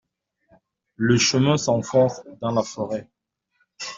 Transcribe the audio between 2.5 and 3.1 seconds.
la forêt.